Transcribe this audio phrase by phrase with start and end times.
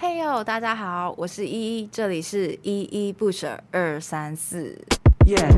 [0.00, 4.78] 嘿哟，大家好，我是依依，这里是依依不舍二三四。
[5.26, 5.50] Yeah.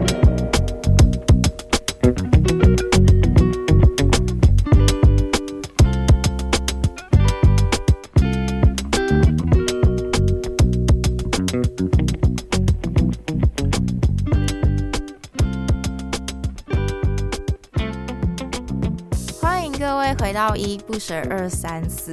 [19.38, 22.12] 欢迎各位回到依依不舍二三四。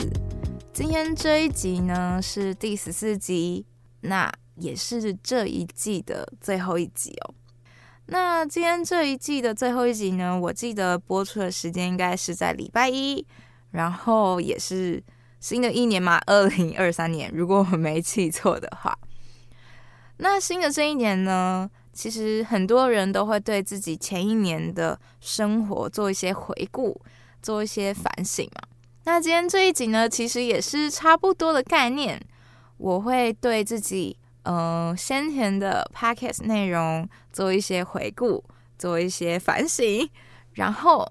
[0.78, 3.66] 今天这一集呢是第十四集，
[4.02, 7.33] 那也是这一季的最后一集哦。
[8.06, 13.25] 那今天这一季的最后一集呢，我记得播出的时间应该是在礼拜一，
[13.71, 15.04] 然后也是
[15.39, 18.96] 新的一年嘛，二零二三年，如果我没记错的话。
[20.18, 27.02] 那新的这一年呢，其实很多人都会对自己前一年的生活做一些回顾，
[27.41, 28.61] 做一些反省嘛。
[29.07, 32.22] 那今天这一集呢，其实也是差不多的概念。
[32.75, 38.44] 我会对自己，呃，先前的 podcast 内容做一些回顾，
[38.78, 40.09] 做一些反省，
[40.55, 41.09] 然后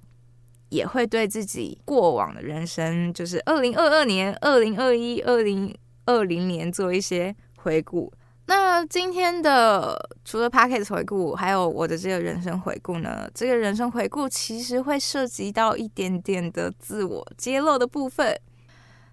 [0.69, 5.75] 也会对自己过往的人生，就是二零二二年、二零二一、二零
[6.05, 8.13] 二零年做一些回顾。
[8.49, 13.29] 那今天的除了 Podcast 回顾，还有我的这个人生回顾呢？
[13.35, 18.41] 这个人生回顾其实会涉及到一点点的自我揭露的部分。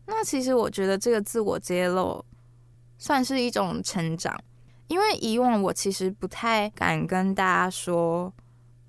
[0.06, 2.23] 那其实我觉得这个自我揭露
[3.00, 4.39] 算是一种成长，
[4.88, 8.31] 因为以往我其实不太敢跟大家说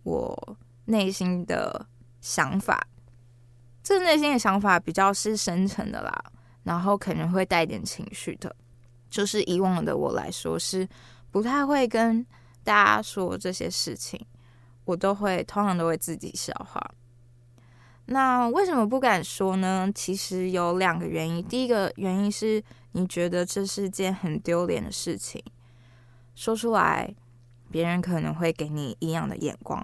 [0.03, 1.87] 我内心的
[2.21, 2.87] 想法，
[3.83, 6.25] 这内心的想法比较是深沉的啦，
[6.65, 8.55] 然后可能会带点情绪的。
[9.15, 10.87] 就是以往的我来说，是
[11.31, 12.27] 不太会跟
[12.65, 14.21] 大家说这些事情，
[14.85, 16.85] 我都会通常都会自己消化。
[18.07, 19.89] 那为什么不敢说呢？
[19.95, 21.41] 其实有两个原因。
[21.45, 25.41] 第一个原因是你觉得这是件很丢脸的事情，
[26.35, 27.15] 说出来
[27.71, 29.81] 别人可能会给你异样的眼光。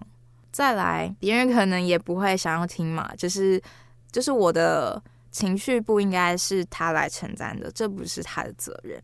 [0.50, 3.62] 再来，别人可能也不会想要听嘛，就是
[4.10, 5.00] 就是我的
[5.30, 9.00] 情绪不应该是他来承担的，这不是他的责任。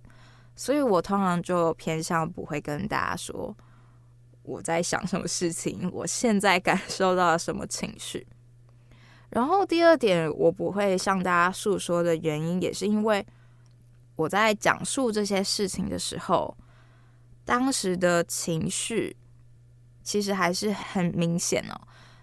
[0.57, 3.55] 所以我通常就偏向不会跟大家说
[4.43, 8.27] 我在想什么事情，我现在感 受到了什么情绪。
[9.31, 13.27] 然后第二点，我不会向大家诉说的原因，也是因为
[14.15, 16.57] 我在讲述这些事情的时候，
[17.45, 19.17] 当时的情绪
[20.03, 21.79] 其实还是很明显哦。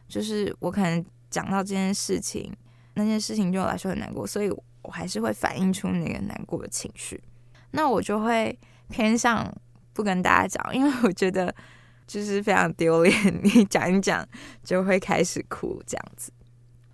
[0.07, 2.55] 就是我可能讲到这件事情，
[2.94, 4.50] 那件事情对我来说很难过，所以
[4.81, 7.21] 我还是会反映出那个难过的情绪。
[7.75, 8.57] 那我就会
[8.89, 9.51] 偏向
[9.94, 11.53] 不跟大家讲，因为我觉得
[12.06, 13.13] 就是非常丢脸，
[13.44, 14.23] 你讲一讲
[14.63, 16.31] 就会开始哭这样子。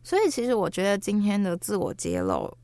[0.02, 2.58] 所以其实我觉得今天的自我揭露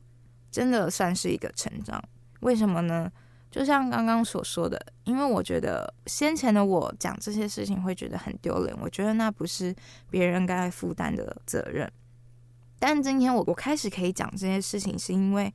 [0.50, 2.02] 真的算是一个成长。
[2.40, 3.10] 为什么呢？
[3.50, 9.74] 就像刚刚所说的，因为我觉得先前的我讲这些事情会觉得很丢脸，我觉得那不是
[10.10, 11.90] 别人该负担的责任。
[12.78, 15.52] 但今天我我开始可以讲这些事情，是因为。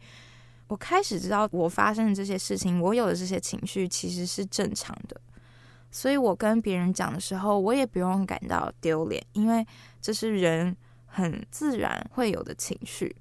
[0.72, 5.20] 我开始知道，我发生的这些事情，我有的这些情绪其实是正常的，
[5.92, 9.68] 所以我跟别人讲的时候，我也不用感到丢脸，因为
[10.02, 10.74] 这是人
[11.06, 13.14] 很自然会有的情绪，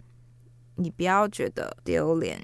[0.77, 2.41] 你不要觉得丢脸。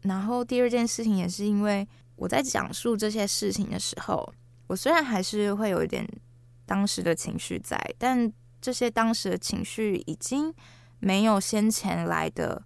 [0.00, 1.86] 然后第二件事情也是因为
[2.16, 4.32] 我在讲述这些事情的时候，
[4.68, 6.08] 我虽然还是会有一点
[6.64, 10.50] 当时的情绪在，但这些当时的情绪已经
[10.98, 12.62] 没有先前来的。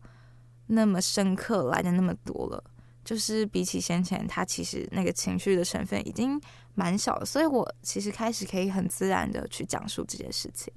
[0.74, 2.64] 那么深刻来的那么多了，
[3.04, 6.40] 就是比起先前，他其实那个情绪的成分已经
[6.74, 10.72] 蛮小了，所以我其实开始可以很自然的去讲述这件事情。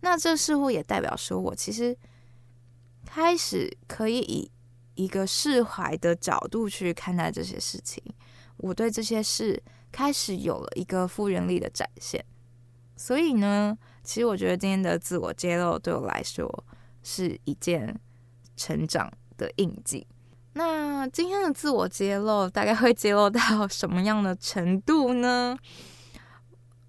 [0.00, 1.96] 那这似乎也代表说我其实
[3.04, 4.50] 开始可以以
[4.94, 8.00] 一个释怀的角度去看待这些事情，
[8.58, 9.60] 我对这些事
[9.90, 12.24] 开始有了一个复原力的展现。
[12.96, 16.64] 所以呢，其实我觉得今天的自我揭露对我来说
[17.02, 17.98] 是一件。
[18.56, 20.06] 成长的印记。
[20.54, 25.56] 那今天的自我揭露大概会揭露到什么样的程度呢？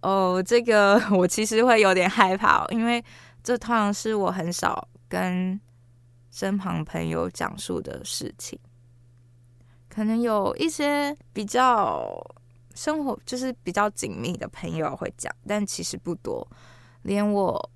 [0.01, 3.03] 哦，这个我其实会有点害怕，因为
[3.43, 5.59] 这通常是我很少跟
[6.31, 8.57] 身旁朋友讲述的事情。
[9.89, 12.07] 可能有一些比较
[12.73, 16.47] 生活就是比较紧密的朋友会讲，但其实不多，
[17.01, 17.71] 连我。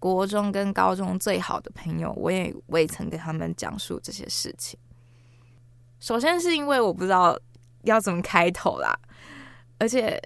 [0.00, 4.76] 国中跟高中最好的朋友，我也未曾跟他们讲述这些事情。
[6.00, 7.38] 首先是因为我不知道
[7.82, 8.98] 要怎么开头啦，
[9.78, 10.20] 而且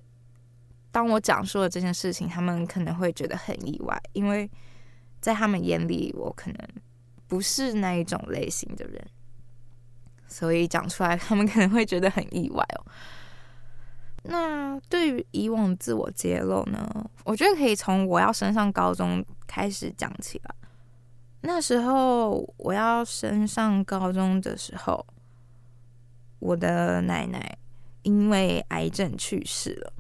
[0.93, 4.49] 当我讲述了这件事情，他们可能会觉得很意外，因为
[5.21, 6.69] 在他们眼里，我可能
[7.27, 9.05] 不是那一种类型的人。
[10.29, 12.87] 所以讲出来他们可能会觉得很意外哦。
[14.27, 20.55] 那对于以往自我揭露呢，我觉得可以从我要升上高中开始讲起吧。
[21.43, 25.05] 那时候我要升上高中的时候，
[26.39, 27.59] 我的奶奶
[28.03, 29.93] 因为癌症去世了。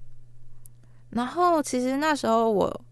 [1.11, 2.85] 然后其实那时候我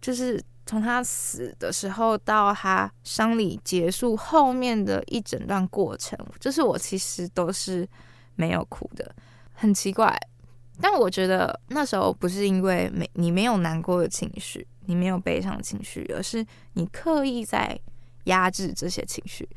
[0.00, 7.86] 就是从她死的时候到她丧礼结束后面的一整段过程，就是我其实都是
[8.34, 9.14] 没有哭的。
[9.62, 10.12] 很奇怪，
[10.80, 17.78] 但我觉得那时候不是因为没你没有难过的情绪，你没有悲伤的情绪，而是你刻意在
[18.24, 19.48] 压制这些情绪。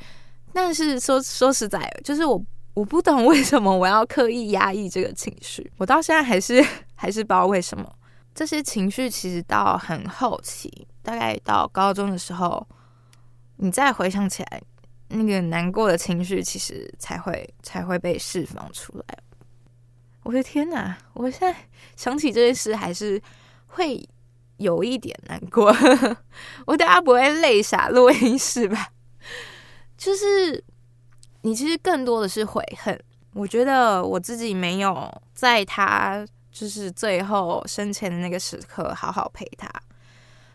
[0.53, 2.39] 但是说说实在，就是我
[2.75, 6.63] 我不懂为什么我要刻意压抑这个情绪，我到现在还是
[6.93, 7.91] 还是不知道为什么
[8.35, 9.09] 这些情绪。
[9.09, 12.63] 其实到很后期，大概到高中的时候，
[13.55, 14.61] 你再回想起来，
[15.07, 19.17] 那个难过的情绪其实才会才会被释放出来。
[20.25, 20.97] 我的天哪！
[21.13, 21.55] 我现在
[21.95, 23.21] 想起这件事，还是
[23.67, 24.03] 会
[24.57, 25.67] 有一点难过。
[26.65, 28.89] 我等下不会泪洒录音室吧？
[29.95, 30.63] 就是
[31.41, 32.99] 你其实更多的是悔恨。
[33.33, 39.69] 我觉得我自己没有在他就是最后生前的那个时刻好好陪他，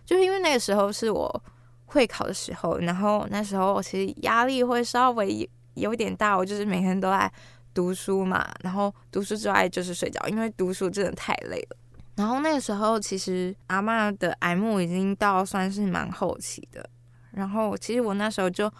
[0.04, 1.42] 就是因为那个时候是我
[1.86, 7.32] 会考的时候，然后那时候其实压力会稍微有点大，我就是每天都在。
[7.72, 11.76] 读书嘛，然后读书之外就是睡觉，因为读书真的太累了。
[12.16, 16.88] 然后那个时候，其实阿嬷的癌末已经到算是蛮后期的。
[17.30, 18.70] 然后其实我那时候就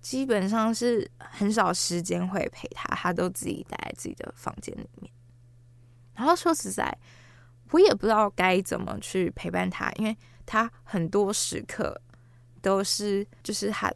[0.00, 5.12] 基本上是很少时间会陪他，他都自己待在自己的房间里面。
[6.14, 6.96] 然后说实在，
[7.72, 10.16] 我也不知道该怎么去陪伴他，因为
[10.46, 12.00] 他很多时刻
[12.62, 13.92] 都是就是他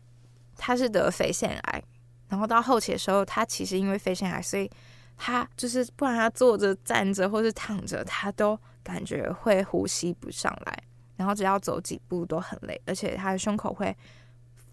[0.57, 1.83] 他是得肺腺癌。
[2.29, 4.69] 然后到后期的时候，他其实因为肺腺癌，所以
[5.17, 10.83] 他就是不管他坐着、站着或是躺着，他都感觉会呼吸不上来。
[11.17, 13.97] 然后只要走几步都很累，而且他的胸口会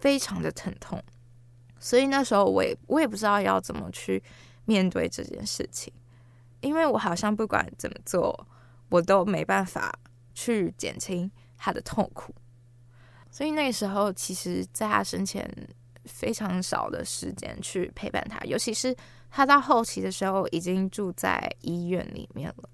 [0.00, 1.00] 非常的疼痛。
[1.78, 4.22] 所以那时候我也我也不知道要怎么去
[4.64, 5.92] 面对这件事情，
[6.60, 8.46] 因为我好像不管怎么做，
[8.88, 9.96] 我都没办法
[10.34, 12.34] 去减轻他的痛苦。
[13.30, 15.48] 所以那时候，其实在他生前。
[16.04, 18.94] 非常少的时间去陪伴他，尤其是
[19.30, 22.68] 他到后期的时候已经住在医院里面了，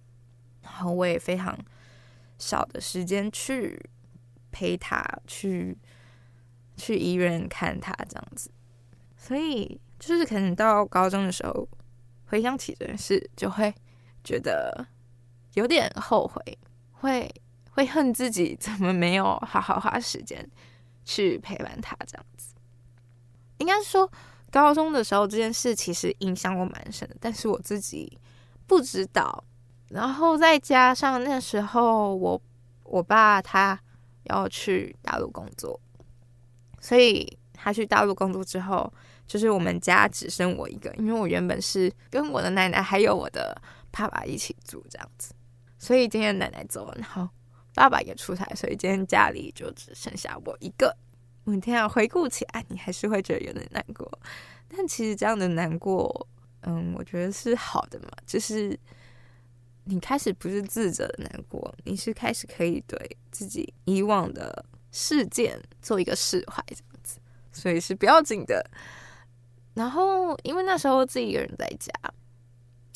[0.62, 1.56] 然后我也非常
[2.38, 3.81] 少的时间去
[4.50, 5.77] 陪他，去
[6.77, 8.50] 去医院看他这样子，
[9.17, 11.69] 所以就是可能到高中的时候
[12.26, 13.73] 回想起这件事，就会
[14.25, 14.87] 觉得
[15.55, 16.59] 有点后悔，
[16.93, 17.33] 会
[17.71, 20.49] 会恨自己怎么没有好好花时间
[21.05, 22.50] 去陪伴他这样子。
[23.61, 24.11] 应该说，
[24.51, 28.19] 高中的时候这件事其实影响我蛮深的，但是我自己
[28.67, 29.45] 不知道。
[29.89, 32.41] 然后再加上那时候我
[32.85, 33.79] 我爸他
[34.25, 35.79] 要去大陆工作，
[36.81, 38.93] 所以他去大陆工作之后，
[39.27, 43.61] 就是我们家只剩我一个，因为我原本是跟我的奶奶还有我的
[43.91, 45.35] 爸爸一起住这样子。
[45.79, 47.29] 所以今天奶奶走了，然后
[47.75, 50.97] 爸爸也出差，所以今天家里就只剩下我一个。
[51.50, 54.11] 我天啊，回顾起来，你还是会觉得有点难过。
[54.69, 56.29] 但其实这样的难过，
[56.62, 58.09] 嗯，我觉得是好的嘛。
[58.25, 58.78] 就是
[59.85, 67.19] 你开始不是自责的难过，你是开始可以对自己以往的事件做一个释怀，这样子，
[67.50, 68.64] 所以是不要紧的。
[69.75, 71.92] 然后，因为那时候自己一个人在家，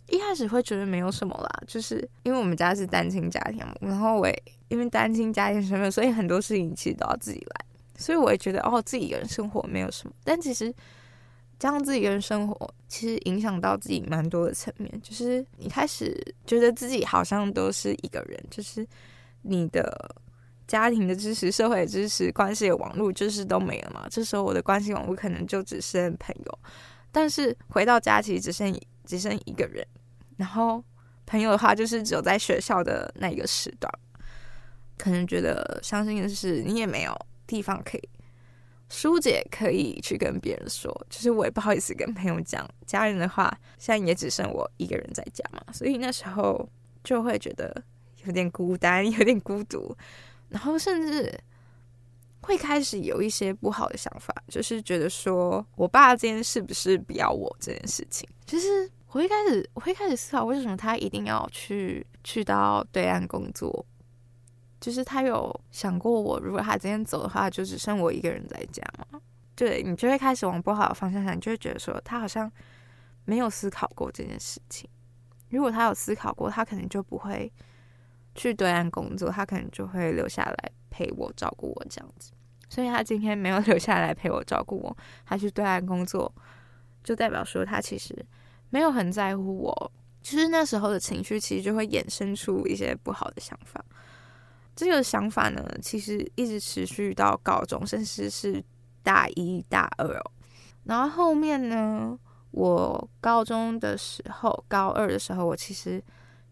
[0.08, 4.28] 一开始会觉得没有什么啦，就是因为我们家是单亲家庭嘛，然后我
[4.68, 7.66] 因为单亲家庭身份，所以很多事情其实都要自己来。
[7.96, 10.74] 所以我也觉得哦，自己一个人生活没有什么，但其实
[11.58, 15.00] 这样自己一个人生活，其实影响到自己蛮多的层面。
[15.00, 16.12] 就是你开始
[16.46, 18.86] 觉得自己好像都是一个人，就是
[19.42, 20.14] 你的
[20.66, 24.06] 家庭的支持、社会的支持、关系的网络，就是都没了嘛。
[24.10, 26.58] 这时候我的关系网络可能就只剩朋友，
[27.12, 29.86] 但是回到家其实只剩只剩一个人，
[30.36, 30.82] 然后
[31.26, 33.92] 朋友的话就是只有在学校的那一个时段，
[34.98, 37.16] 可能觉得伤心的是你也没有。
[37.46, 38.08] 地方可以
[38.88, 42.68] 疏解，可以去跟别人说，就是我也不好意思跟朋友讲。
[42.86, 46.68] 家人的话，现在也只剩我一个人在家嘛，所以那时候
[47.02, 47.82] 就会觉得
[48.24, 49.96] 有点孤单，有点孤独，
[50.48, 51.36] 然后甚至
[52.42, 63.84] 会开始有一些不好的想法，就是觉得说我爸今天是不是不要我这件事情，就是我会开始，我会开始思考为什么他一定要去去到对岸工作。
[64.84, 69.18] 就是他有想过我，如果他今天走的话，就只剩我一个人在家嘛。
[69.54, 72.52] 对你就会开始往不好的方向想，就会觉得说他好像
[73.24, 74.86] 没有思考过这件事情。
[75.48, 77.50] 如果他有思考过，他可能就不会
[78.34, 82.32] 去对岸工作，他可能就会留下来陪我、照顾我这样子。
[82.68, 86.30] 所以他今天没有 留下来陪我、照顾我，他去对岸工作，
[87.02, 88.14] 就代表说他其实
[88.68, 89.92] 没有很在乎我。
[90.20, 93.82] 其实那时候的情绪，其实就会衍生出一些不好的想法。
[94.76, 98.62] 这个想法呢，其实一直持续到高中，甚至是
[99.02, 100.30] 大一大二哦。
[100.84, 102.18] 然后后面呢，
[102.50, 106.02] 我高中的时候，高二的时候，我其实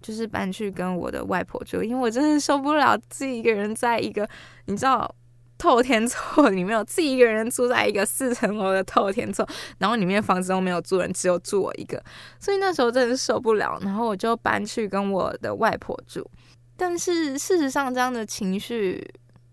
[0.00, 4.29] 就是搬去跟我的外婆住，因为我真的受不了自己一个人在一个
[4.67, 5.14] 你知道
[5.59, 9.47] 透天厝里面，自己一个人住在一个四层楼的透天厝，
[9.79, 12.02] 然后里面房子都没有住人，只有住我一个，
[12.38, 16.29] 所以那时候真的受不了，然后我就搬去跟我的外婆住。
[16.85, 19.09] 但是事实上，这样的情绪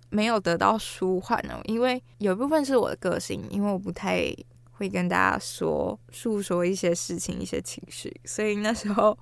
[0.10, 4.36] 没有得到舒缓哦，因为有一部分是我的个性，因为我不太
[4.72, 9.16] 会跟大家说诉说一些事情、一些情绪，所以那时候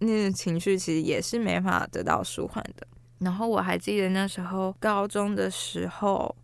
[0.00, 2.86] 那种情绪其实也是没法得到舒缓的。
[3.20, 6.36] 然后我还记得那时候高中的时候，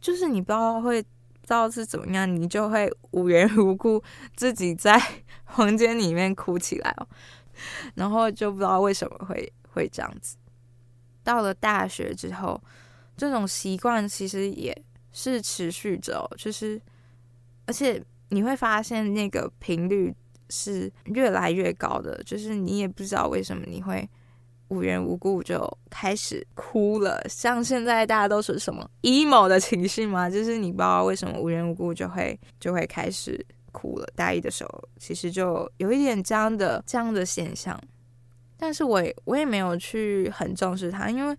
[0.00, 1.08] 就是你不知道会不
[1.42, 4.02] 知道是怎么样，你就会无缘无故
[4.34, 5.00] 自己在
[5.46, 7.06] 房间里面哭起来哦，
[7.94, 9.52] 然后就不知道为什么会。
[9.72, 10.36] 会这样子，
[11.22, 12.60] 到了大学之后，
[13.16, 14.76] 这种习惯其实也
[15.12, 16.80] 是持续着，就是
[17.66, 20.14] 而且你会发现那个频率
[20.48, 24.08] 是越来越高的，就是你也不知道为什么你会
[24.68, 34.06] 无缘无故就开始哭了，像现在大家都是什么 emo 的情绪嘛，就是你不知道为什么无缘无故就会就会开始哭了。
[34.14, 37.80] 大一的时候其实就有一点这样的这样的现象。
[38.62, 41.34] 但是我我也没有去很重视它，因为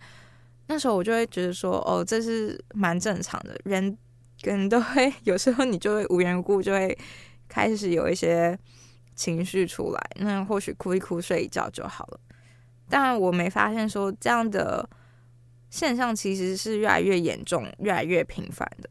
[0.66, 3.96] 那时候我就会觉得说，哦，这是蛮正常的，人
[4.42, 6.98] 可能都会 有时候你就会无缘无故就会
[7.48, 8.58] 开始有一些
[9.13, 12.20] 情绪出来，那或许哭一哭睡一觉就好了。
[12.90, 14.90] 但我没发现说这样的
[15.70, 18.90] 现象其实是越来越严重、越来越频繁的。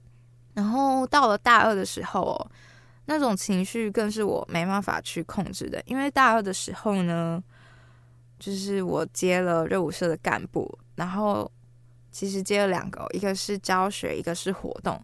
[0.54, 2.50] 然后到了大二的时候哦，
[3.06, 7.42] 那种情绪更是我没办法去控制的，因为大二的时候呢。
[8.40, 11.48] 就是我接了热舞社的干部，然后
[12.10, 15.00] 其实接了两个，一个是教学，一个是活动。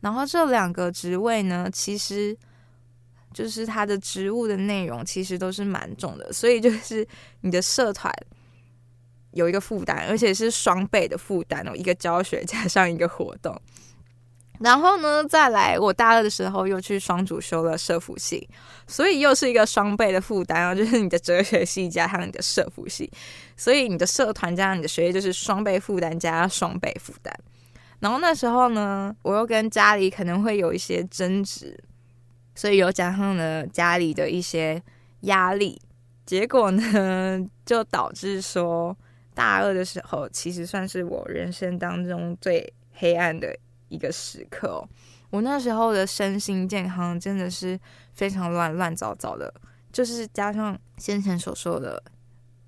[0.00, 2.36] 然后这两个职位呢，其实
[3.32, 7.04] 就是他的职务的内容其实都是蛮重的，所以就是
[7.40, 8.12] 你的社团
[9.32, 13.58] 有一个负担，而且是双倍的负担哦，一个教学加上一个活动。
[14.60, 18.48] 然后呢，再来，我大二的时候又去双主修了社福系，
[18.86, 23.10] 所以又是一个双倍的负担啊，就是你的哲学系加上你的社福系，
[23.56, 27.36] 所以你的社团加上你的学业就是双倍负担加双倍负担。
[27.98, 31.76] 然后那时候呢，我又跟家里可能会有一些争执，
[32.54, 34.80] 所以又加上了家里的一些
[35.22, 35.80] 压力，
[36.24, 38.96] 结果呢，就导致说
[39.34, 43.52] 大二的时候，其实算是我人生当中最黑暗的。
[43.94, 44.84] 一个时刻，
[45.30, 47.78] 我那时候的身心健康真的是
[48.12, 49.54] 非常乱乱糟糟的，
[49.92, 52.02] 就是加上先前所说的，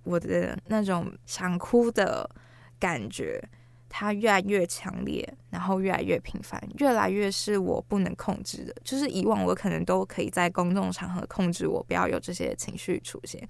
[0.04, 2.30] 我的那种想哭的
[2.78, 3.42] 感觉，
[3.88, 8.74] 它越来越强烈，然后越来越频繁，越来越是我不能控制的。
[8.84, 13.46] 就是以往我可能都可以在公众场合控制我，不要有这些情绪出现，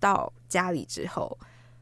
[0.00, 1.38] 到家里之后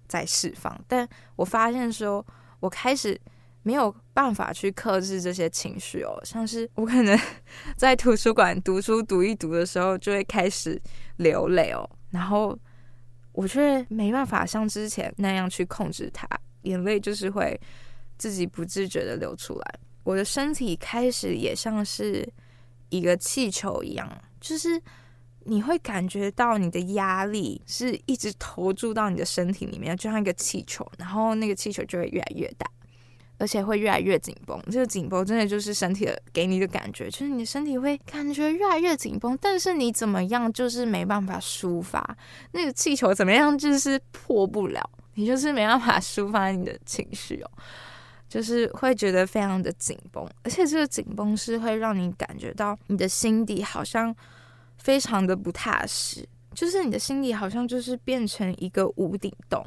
[0.06, 2.24] 再释放，但我发现说，
[2.60, 3.18] 我开始。
[3.62, 7.18] 没有办法去克制这些情绪哦，像是我可能
[7.76, 10.80] 在图书馆读书读一读的时候，就会开始
[11.16, 12.58] 流泪哦，然后
[13.32, 16.28] 我却没办法像之前那样去控制它，
[16.62, 17.58] 眼泪就是会
[18.18, 19.74] 自己不自觉的流出来。
[20.04, 22.28] 我的身体开始也像是
[22.88, 24.82] 一个气球一样，就是
[25.44, 32.68] 你会感觉到你的压力是一直投注到你的身体里面，就像一个气球，然后那个气球就会越来越大。
[33.42, 42.16] 而且会越来越紧绷，这个紧绷真的就是身体的给你的感觉，就是你的身体会感觉越来越紧绷，但是你怎么样就是没办法抒发，
[42.52, 47.50] 那个气球怎么样就是破不了，你就是没办法抒发你的情绪哦，
[48.28, 54.14] 就是会觉得非常的紧绷，而且这个紧绷是会让你感觉到你的心底好像
[54.78, 59.66] 非常的不踏实，就是你的心底好像就是变成一个无底洞，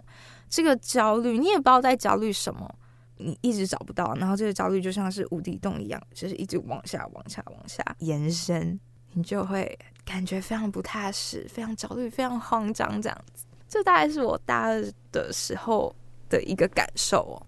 [0.50, 2.74] 这个焦虑你也不知道在焦虑什么。
[3.18, 8.80] 你一直找不到，然后这个焦虑就像是无底洞一样，就是一直往下、往下、往下延伸，
[9.14, 13.46] 你就会感觉非常不踏实、非常焦虑、非常慌张这样子。
[13.68, 15.94] 这大概是我大二的时候
[16.30, 17.48] 的一个感受哦。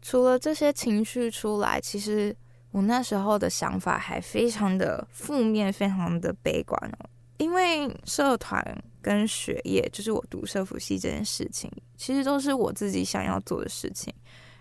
[0.00, 2.34] 除了这些情绪出来，其实
[2.70, 7.10] 我那时候的想法还非常的负面，非常的悲观哦。
[7.38, 8.64] 因为社团
[9.02, 14.14] 跟学业，就是我读社福系这件事情，其实都是我自己想要做的事情。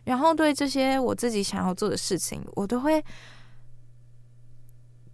[0.05, 3.03] 然后对这些我自己想要做的事情，我都会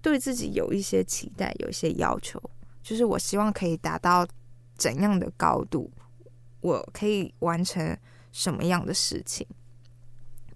[0.02, 2.42] 对自己有一些期待，有一些要求，
[2.84, 4.28] 就是我希望可以达到
[4.76, 5.90] 怎样的高度，
[6.60, 7.98] 我可以完成
[8.32, 9.48] 什么样的事情。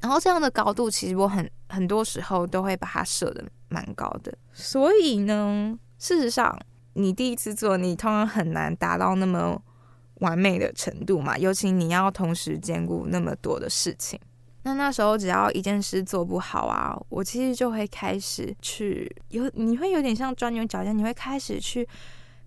[0.01, 4.38] 然后这样的高度，其实我很很多时候都会把它设的蛮高的。
[4.51, 6.60] 所以呢，事实上，
[6.94, 9.60] 你第一次做，你通常很难达到那么
[10.16, 11.38] 完美的程度嘛。
[11.38, 14.20] 尤其你要同时兼顾那么多的事情。
[14.64, 21.88] 那那时候，只要一件事做不好啊，我其实就会开始去有，你会有点像钻牛角尖，你会开始去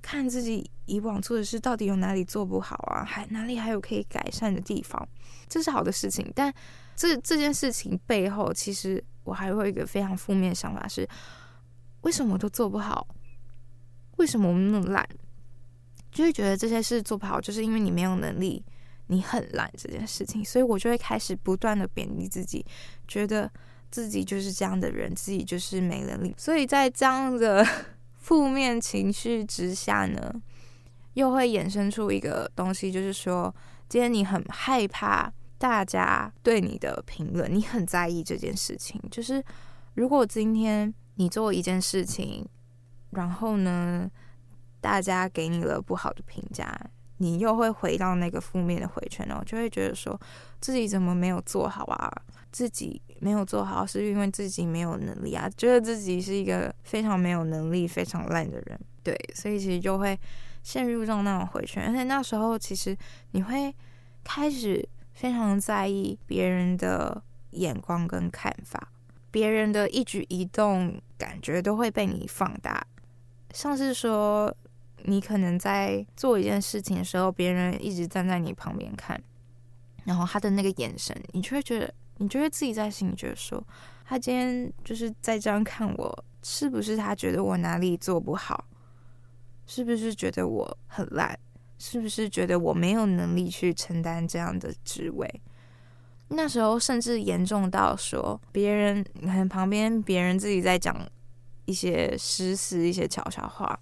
[0.02, 5.08] 看自己以往做的事到底有哪里做不好啊，还哪里还有可以改善的地方。
[5.48, 6.52] 这是好的事情，但。
[7.00, 11.08] 这这件事情背后，其实我还会有一个非常负面的想法是：
[12.00, 13.06] 为什么我都做不好？
[14.16, 15.08] 为什么我们那么懒？
[16.10, 18.64] 就会觉得这些事做不好，就是因为你没有能力，
[19.08, 20.44] 你很懒这件事情。
[20.44, 22.64] 所以我就会开始不断的贬低自己，
[23.06, 23.50] 觉得
[23.90, 26.34] 自己就是这样的人，自己就是没能力。
[26.36, 27.66] 所以在这样的
[28.14, 30.34] 负面情绪之下呢，
[31.14, 33.54] 又会衍生出一个东西，就是说，
[33.88, 35.32] 今天你很害怕。
[35.60, 39.02] 大家对你的评论，你很在意这件事情。
[39.10, 39.42] 就是
[39.94, 42.48] 如果今天你做一件事情，
[43.10, 44.08] 然后呢，
[44.80, 46.78] 大家给你了不好的评价，
[47.18, 50.18] 你又会回到那个负面的回圈，然后就会觉得说
[50.60, 52.10] 自己怎么没有做好啊？
[52.50, 55.48] 自己没有做好是因为自己没有能力啊？
[55.56, 58.80] 觉得自己是一个非常没有能力、非常烂的人。
[59.02, 60.18] 对，所以其实就会
[60.62, 62.96] 陷入到那种回圈，而且那时候其实
[63.32, 63.74] 你会
[64.24, 64.88] 开始。
[65.18, 67.20] 非常在意别人的
[67.50, 68.92] 眼光跟看法，
[69.32, 72.86] 别人的一举一动，感觉都会被你放大。
[73.52, 74.56] 像是说，
[75.04, 79.20] 你可能在做一件事情的时候，别人一直站在你旁边看，
[80.04, 83.62] 然后他的那个眼神，你就会觉得，你就会自己在心里觉得说，
[84.04, 88.64] 他今天就是在这样看我，是不是他觉得我哪里做不好？
[89.66, 91.38] 是不是觉得我很烂？
[91.78, 95.28] 是不是觉得我没有能力去承担这样的职位？
[96.28, 100.96] 那时候甚至严重到说，别人你看旁边别人自己在讲
[101.66, 103.78] 一些诗词、一些悄悄话，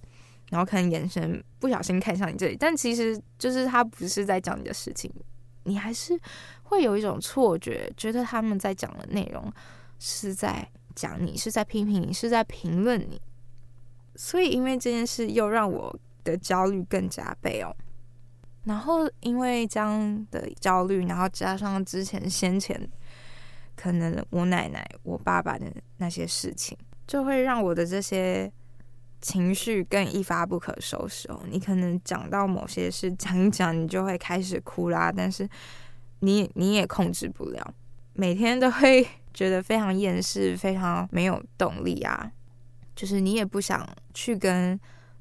[0.51, 5.13] 然后可能眼神不小心看向你这里，但其实就是他不是在讲你的事情，
[5.65, 6.19] 你还是
[6.63, 9.53] 会有一种错觉，觉得他们在讲的内容
[9.99, 13.21] 是在讲你，是在批评你，是在评论你。
[14.15, 17.75] 所以因为这件事，又让我的焦虑更加倍哦。
[18.65, 22.81] 然后因为这样的焦虑，然后加上之前先前
[23.77, 25.67] 可能我奶奶、我爸爸的
[25.99, 28.51] 那些事情，就会让我的这些
[29.27, 31.43] 情绪更一发不可收拾哦。
[31.51, 35.49] 你可能讲到某些事，讲一讲你就会开始哭啦，但是
[36.21, 37.75] 你你也控制不了，
[38.13, 42.31] 每天都会觉得非常厌世，非常没有动力啊。
[42.95, 43.85] 就是你也不想
[44.15, 44.79] 去跟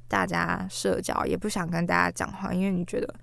[0.07, 3.15] 大家社交，也不想跟大家讲话，因为你觉得。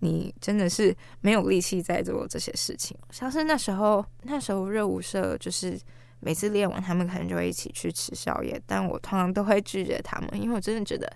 [0.00, 5.76] 你真的是没有力气在做这些事情，像是那时候，那时候热舞社就是
[6.20, 11.10] 每次练完，他们可能就会一起去吃宵夜，但我通常都会拒绝他们，因为我真的觉得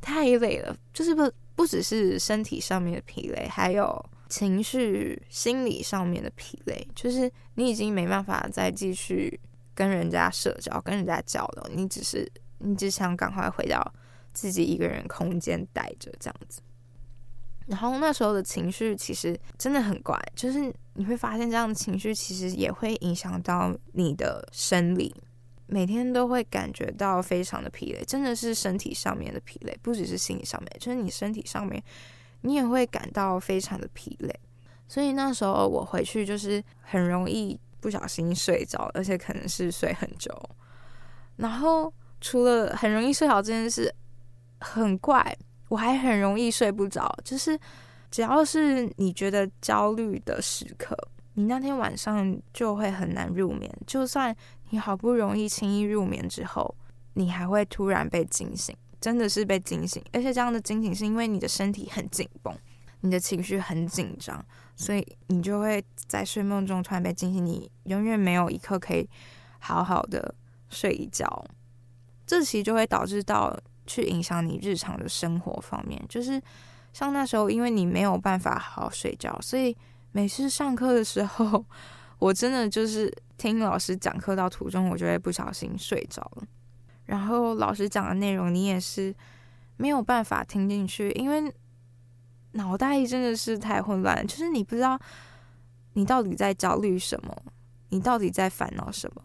[0.00, 9.40] 太累了，就是不不只是身体上面的疲累，还有情绪、心理上面的疲累，就是你已经没办法再继续
[9.74, 13.92] 跟人家社交、跟人家交流，你只是你只想赶快回到
[14.32, 16.60] 自己一个人空间待着这样子。
[17.72, 25.14] 然后那时候的情绪其实真的很怪，就是你会发现这样的情绪其实也会影响到你的生理，
[25.68, 31.82] 每天都会感觉到非常的疲累，真的是身体上面的疲累，不只是心理上面，就是你身体上面
[32.42, 34.38] 你也会感到非常的疲累。
[34.86, 40.30] 所以那时候我回去就是很容易不小心睡着，而且可能是睡很久。
[41.36, 43.94] 然后除了很容易睡着这件事，
[44.60, 45.34] 很怪。
[45.72, 47.58] 我还很容易睡不着，就是
[48.10, 50.94] 只要是你觉得焦虑的时刻，
[51.32, 53.74] 你那天晚上就会很难入眠。
[53.86, 54.36] 就算
[54.68, 56.76] 你好不容易轻易入眠之后，
[57.14, 60.04] 你还会突然被惊醒，真的是被惊醒。
[60.12, 62.54] 而且这样的惊醒是因为你的身体很紧绷，
[63.00, 64.44] 你的情绪很紧张，
[64.76, 69.08] 所以你就会在睡梦中突然被惊醒，你永远没有一刻可以
[69.58, 70.34] 好好的
[70.68, 71.42] 睡一觉。
[72.26, 73.58] 这其实就会导致到。
[73.92, 76.40] 去影响你日常的生活方面，就是
[76.94, 79.76] 像那时候，因为你没有办法好好睡觉，所以
[80.12, 81.62] 每次上课的时候，
[82.18, 86.44] 我真的就是听老师讲课到途中，我就会不小心睡着了。
[87.04, 89.14] 然后老师讲的内容，你也是
[89.76, 91.52] 没有办法听进去，因为
[92.52, 94.98] 脑袋真的是太混乱，就是你不知道
[95.92, 97.36] 你到底在焦虑什么，
[97.90, 99.22] 你到底在烦恼什么，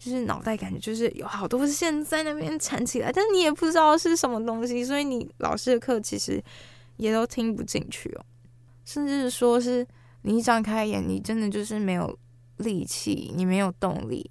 [0.00, 6.42] 就是脑袋感觉就是有好多线在那边缠起来，但你也不知道是什么东西，所以你老师的课其实
[6.96, 8.24] 也都听不进去哦，
[8.84, 9.86] 甚至说是。
[10.22, 12.18] 你一张开眼，你真的就是没有
[12.58, 14.30] 力气，你没有动力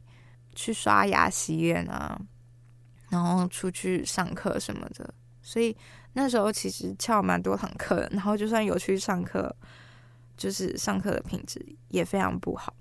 [0.54, 2.16] 去刷牙洗脸啊，
[3.10, 5.12] 然后出去上课什么的。
[5.42, 5.76] 所以
[6.14, 9.52] 那时候其实翘蛮多堂课，然后就算有去上课，
[10.38, 12.72] 就是上课的品质也非常不好，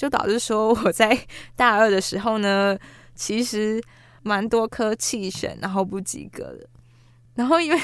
[0.00, 1.14] 就导致说我在
[1.54, 2.74] 大二的时候呢，
[3.14, 3.78] 其实
[4.22, 6.66] 蛮多科弃选，然后不及格的。
[7.34, 7.78] 然后因为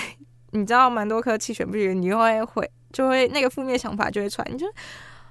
[0.53, 2.71] 你知道蛮多科弃选不及格，你又会会。
[2.91, 4.67] 就会那个负面想法就会出来，你就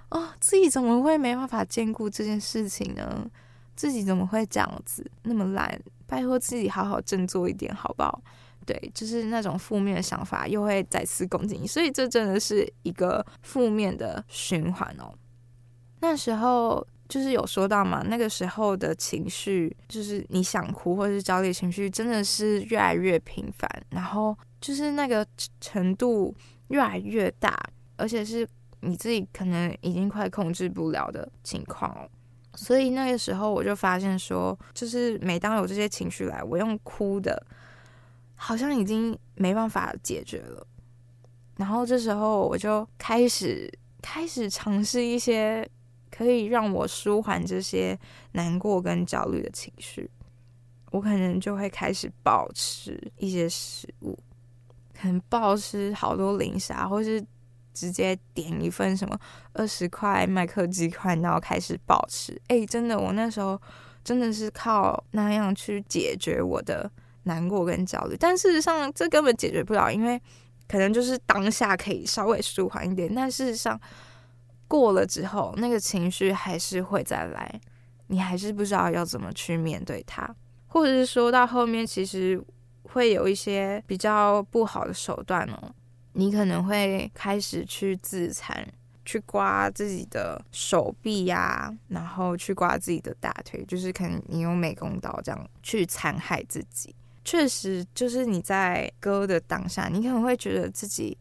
[0.10, 3.28] 哦，自己怎么会没办法兼顾这件事情呢？
[3.76, 5.82] 自己怎么会这样子那么烂？
[6.06, 8.22] 拜托自己好好振作一点好不好？
[8.64, 15.12] 对，就是那种负面的想法又会再次攻击你，所以这真的是一个负面的循环哦。
[16.06, 25.26] 那时候就是有说到嘛，那个时候的情绪就是你想哭或者是焦虑情绪真的是越来越频繁，然后就是那个
[25.60, 26.36] 程度。
[26.70, 27.56] 越来越大，
[27.96, 28.48] 而且是
[28.80, 32.10] 你自己可能已经快控制不了的情况。
[32.56, 37.40] 所以那个时候我就发现说，就是每当有这些情绪来，我用哭的，
[38.34, 40.66] 好像已经没办法解决了。
[41.58, 45.70] 然后这时候我就开始开始尝试一些
[46.16, 47.98] 可以让我舒缓这些
[48.32, 50.10] 难过跟焦虑的情绪。
[50.92, 54.18] 我可能就会开始暴吃一些食物。
[54.98, 57.22] 可能暴吃好多零食啊，或是
[57.74, 59.20] 直接点一份什么
[59.52, 62.42] 二十块麦克鸡块，然后开始暴吃。
[62.48, 63.62] 哎、真的，我那时候
[64.06, 66.90] 真的是靠那样去解决我的
[67.24, 68.16] 难过跟焦虑。
[68.18, 70.18] 但事实上，这根本解决不了，因为
[70.66, 73.78] 可能就是当下可以稍微舒缓一点，但事实上
[74.68, 77.62] 过了之后，那个情绪还是会再来，
[78.08, 80.36] 你还是不知道要怎么去面对它，
[80.68, 82.44] 或者是说到后面，其实。
[82.88, 85.76] 会有一些比较不好的手段哦，
[86.14, 88.66] 你可能会开始去自残，
[89.04, 96.96] 去刮自己的手臂呀、然后去刮自己的大腿，就是可能你用美工刀这样去残害自己。
[97.26, 101.18] 确实，就是你在割的当下，你可能会觉得自己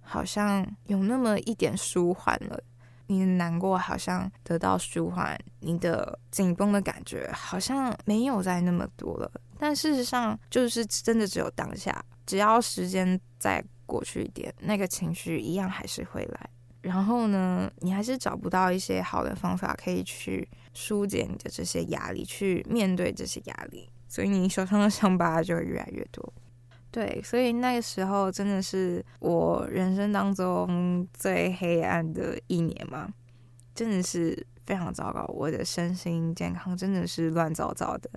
[0.00, 2.58] 好像有那么一点舒缓了，
[3.08, 9.30] 你的难过好像得到舒缓，你的紧绷的感觉好像没有再那么多了。
[9.58, 16.50] 但事实上，就是真的只有当下，只要时间再过去一点，那个情绪一样还是会来。
[16.82, 26.32] 然后呢，你还是找不到一些好的方法可以去疏解你的这些压力，去面对这些压力，所以你手上的伤疤就会越来越多。
[26.90, 33.08] 对，所以那个时候真的是我人生当中最黑暗的一年嘛，
[33.74, 38.10] 真的是非常糟糕，我的身心健康真的是乱糟糟的。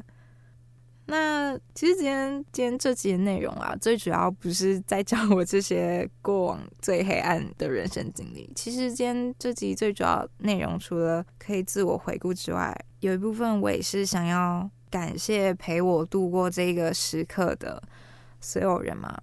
[1.07, 8.49] 那其实今天今天这集的内容啊，最主要不是在讲我这些过往最黑暗的人生经历。
[8.55, 17.81] 其实今天这集最主要内容，除了可以自我回顾之外，有一部分我也是想要感谢陪我度过这个时刻的
[18.41, 19.17] 所有人嘛，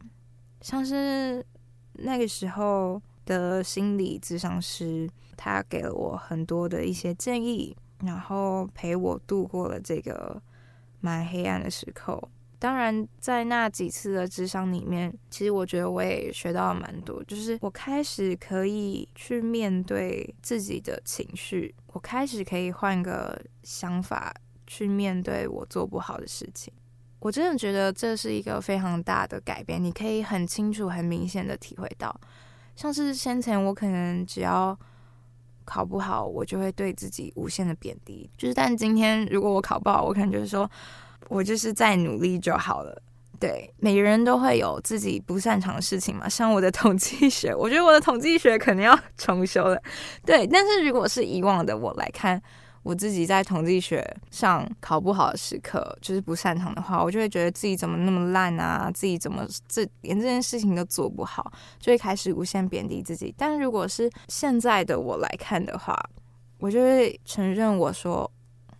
[0.63, 1.45] 像是
[1.93, 10.41] 那个时候的心理咨商师，他给了我很多的一些建议，然后陪我度过了这个。
[11.01, 12.21] 蛮黑暗的时刻，
[12.59, 24.35] 当然在那几次的智商里面，其实我觉得我也学到了蛮多，就是我开始可以去面对自己的情绪，我开始可以换个想法
[24.67, 26.75] 去面对我做不好的事情。
[27.21, 32.15] 我真的觉得这是一个非常大的改变，你可以很清楚、很明显的体会到，
[32.77, 34.79] 像是先前我可能只要。
[35.71, 38.27] 考不好，我就会对自己无限的贬低。
[38.39, 40.67] 就是，但今天如果我考不好，我可能就是说，
[41.29, 43.03] 我就是再努力就好了。
[43.39, 46.27] 对，每个人都会有自己不擅长的事情嘛。
[46.27, 49.79] 像我的统计学，我觉得我的统计学可能要重修了。
[50.25, 52.43] 对，但是如果是以往的我来看。
[52.89, 63.35] 我自己在统计学上考不好的时刻，就是不擅长的话，我就会觉得自己怎么那么烂啊，自己怎么这连这件事情都做不好，就会开始无限贬低自己。
[63.37, 65.95] 但如果是现在的我来看的话，
[66.61, 68.31] 我就会承认，我说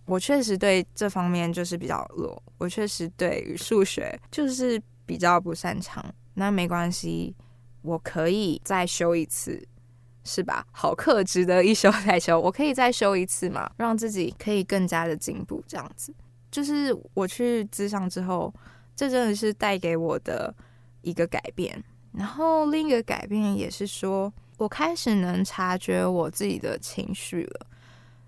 [0.05, 6.03] 我确实对这方面就是比较弱，我确实对数学就是比较不擅长。
[6.33, 7.35] 那没关系，
[7.83, 9.63] 我可以再修一次。
[10.29, 10.63] 是吧？
[10.71, 15.63] 好课值得一修再修，我可以再修一次嘛，让自己可以更加的进步。
[15.67, 16.13] 这样子，
[16.51, 18.53] 就是我去咨商之后，
[18.95, 20.53] 这真的是带给我的
[21.01, 21.83] 一个改变。
[22.11, 27.65] 然后另一个改变也是说，我开始能察觉我自己的情绪了。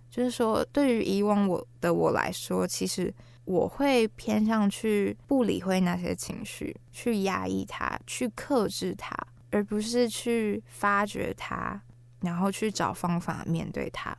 [0.10, 3.14] 就是说，对于以往我的我来说，其实
[3.46, 9.16] 我会偏向去不理会那些情绪，去压抑它，去克制它，
[9.52, 11.82] 而不是去发掘它，
[12.22, 14.16] 然后去找方法面对它。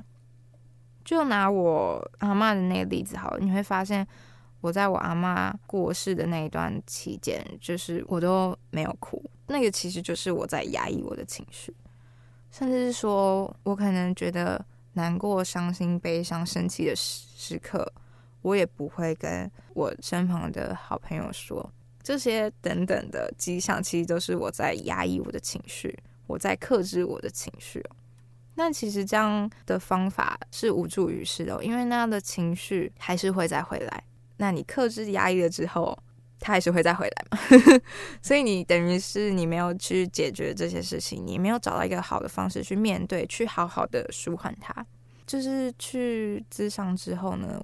[1.05, 4.07] 就拿我阿嬷的那个例子好了，你会发现。
[4.63, 11.75] 我在我阿妈过世的那一段期间，就是我都没有哭，那个其实就是我在压抑我的情绪，
[12.53, 17.93] 甚至是说我可能觉得难过、伤心、悲伤、生气的时时刻，
[18.43, 21.69] 我也不会跟我身旁的好朋友说，
[22.01, 25.99] 这些等等的迹象，其实都是我在压抑我的情绪，
[26.33, 27.85] 我在克制我的情绪。
[28.55, 34.05] 那其实这样的方法是无助于事的，因为那样的情绪还是会再回来。
[34.39, 35.99] 那你克制压抑了之后，
[36.39, 37.39] 他还是会再回来嘛？
[38.21, 44.85] 所以你等于是你没有去解决这些事情，你没有找到一个好的方式去面对，去好好的舒缓它。
[45.27, 47.63] 就是去咨商之后呢，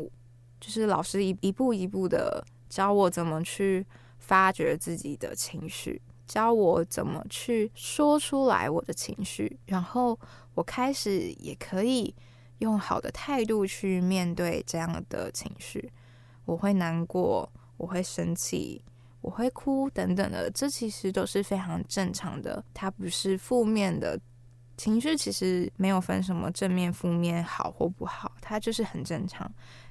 [0.61, 3.85] 就是老师一一步一步的教我怎么去
[4.18, 10.17] 发掘自己的情绪，教我怎么去说出来我的情绪，然后
[10.55, 12.14] 我开始也可以
[12.59, 15.91] 用好的态度去面对这样的情绪。
[16.45, 18.85] 我会难过，我会生气，
[19.23, 22.62] 我会哭，等等的，这其实都是非常正常的。
[22.73, 24.21] 它不是负面的
[24.77, 29.51] 情绪，其实没有分什么正面、负面、好或不好，它就是很正常。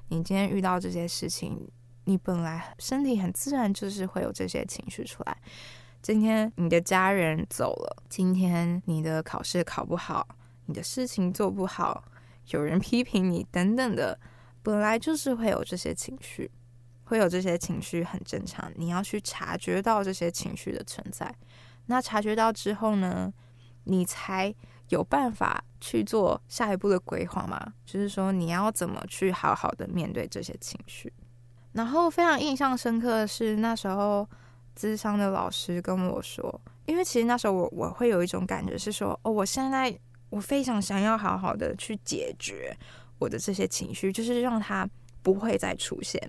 [0.10, 1.60] 你今天遇到这些事情，
[2.06, 5.38] 你本来身体很自然就是会有这些情绪出来。
[6.02, 10.28] 今天你的家人走了，今天你的考试考不好，
[10.66, 12.04] 你的事情做不好，
[12.50, 14.18] 有人批评你，等等的。
[14.64, 16.50] 本来就是会有这些情绪，
[17.06, 18.70] 会有这些情绪很正常。
[18.76, 21.34] 你要去察觉到这些情绪的存在，
[21.86, 23.34] 那察觉到之后呢，
[23.86, 24.54] 你才
[24.90, 27.74] 有办法去做下一步的规划嘛。
[27.86, 31.12] 就是说，你要怎么去好好的面对这些情绪。
[31.72, 34.28] 然后非常印象深刻的是，那时候
[34.78, 39.98] 咨商的老师跟我说，因为其实那时候我我会有一种感觉是说，哦，我现在
[40.30, 42.78] 我非常想要好好的去解决。
[43.20, 44.88] 我的这些情绪，就是让它
[45.24, 46.22] 不会再出现。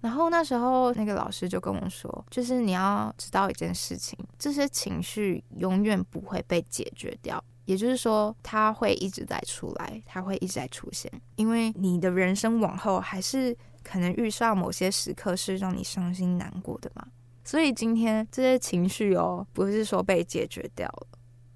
[0.00, 17.04] 然后那时候那个老师就跟我说，就是你要知道一件事情，这些情绪永远不会被解决掉，也就是说，它会一直在出来，它会一直在出现，因为你的人生往后还是可能遇上某些时刻是让你伤心难过的嘛。
[17.46, 21.06] 所以今天这些情绪哦，不是说被解决掉了，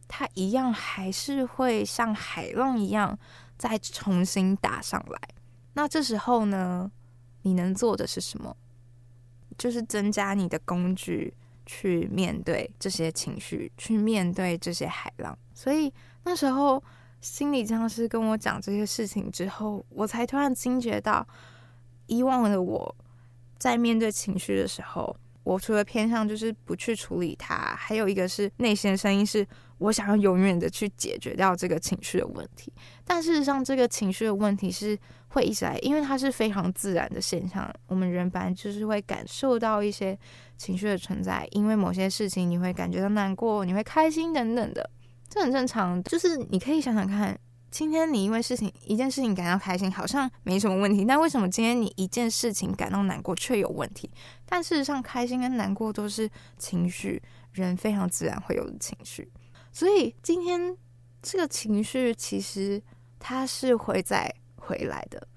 [0.08, 3.18] 它一样还是会像海浪一样。
[3.58, 5.20] 再重新打上来，
[5.74, 6.90] 那这时候呢，
[7.42, 8.56] 你能做的是什么？
[9.58, 11.34] 就是增加你的工具，
[11.66, 15.38] 去面对这些情绪，去面对这些海浪。
[15.52, 15.92] 所以
[16.24, 16.82] 那时候
[17.20, 21.28] 心理治疗师跟我讲这些事情之后，我才突然惊觉到，
[22.06, 22.96] 以往的我
[23.58, 25.14] 在面对情绪的时候，
[25.52, 29.46] 我除了偏向就是不去处理它，还有一个是内心的声音是。
[29.80, 32.70] 我想要永远的去解决掉这个情绪的问题，
[33.02, 34.94] 但事实上，这个情绪的问题是
[35.28, 37.66] 会一直来，因为它是非常自然的现象。
[37.86, 40.14] 我们人本来就是会感受到一些
[40.58, 44.90] 情绪的存在，因为某些事情你会感觉到难过，你会开心等等的，
[45.30, 46.02] 这很正常。
[46.02, 47.34] 就是你可以想想看，
[47.70, 54.10] 今天你因为事情一件事情感到开心，好像没什么问题，但为什么今天你一件事情感到难过却有问题？
[54.44, 56.28] 但事实上，开心跟难过都是
[56.58, 59.30] 情绪，人非常自然会有的情绪。
[59.72, 60.76] 所以今天
[61.22, 62.82] 这个情绪其实
[63.20, 65.28] 它是会再回来的，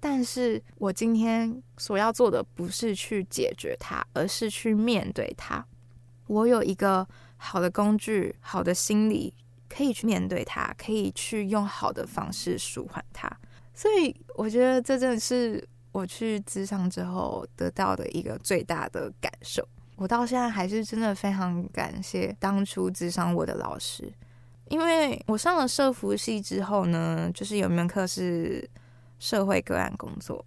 [0.00, 5.64] 但是我今天所要做的不是去解决它，而是去面对它。
[6.28, 9.34] 我有一个好的工具，好的心理
[9.74, 13.28] 可以去面对它，可以去用好的方式舒缓它。
[13.74, 19.66] 所以我觉得这真的是我去咨商之后得到的一个最大的感受。
[19.96, 24.12] 我到现在还是真的非常感谢当初咨商我的老师，
[24.68, 28.68] 因为我上了社福系之后呢，就是有一门课是
[29.18, 30.44] 社会个案工作，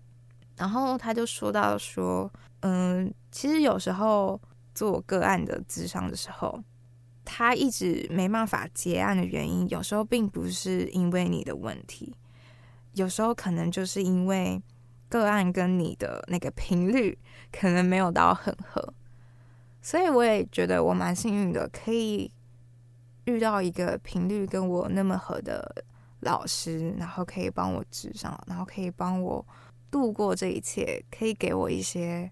[0.57, 4.39] 然后他就说到说，嗯，其实有时候
[4.75, 6.61] 做个案的咨商的时候，
[7.29, 12.15] 他一直没办法结案的原因，有时候并不是因为你的问题，
[12.93, 14.61] 有时候可能就是因为
[15.09, 17.17] 个案跟你的那个频率
[17.51, 18.93] 可能没有到很合。
[19.81, 22.31] 所以我也觉得我蛮幸运的，可以
[23.25, 25.83] 遇到一个频率跟我那么合的
[26.21, 29.45] 老师，然后可以帮我指上，然后可以帮我
[29.91, 32.31] 度过这一切，可以给我一些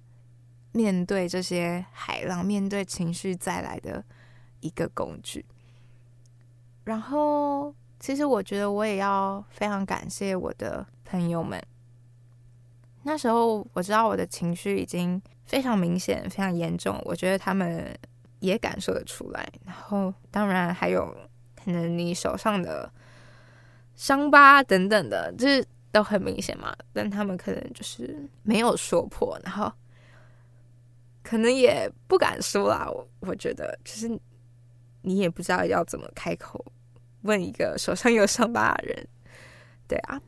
[0.72, 4.04] 面对这些海浪、面对情绪再来的
[4.66, 5.46] 一个工具。
[6.84, 11.62] 然后，其实我觉得我也要非常感谢我的朋友们。
[13.04, 17.96] 那时候我知道我的情绪已经非常明显、非常严重，我觉得他们
[18.40, 19.48] 也感受得出来。
[19.64, 21.06] 然后，当然还有
[21.64, 22.92] 可能你手上的
[23.96, 26.76] 伤疤等等的，就是都很明显嘛。
[26.94, 29.72] 但他们可能就是没有说破，然后
[31.24, 32.90] 可能也不敢说啦。
[32.90, 34.20] 我我觉得，就是
[35.06, 36.66] 你也不知道要怎么开口
[37.22, 39.08] 问一个手上有伤疤的人，
[39.88, 40.22] 对啊。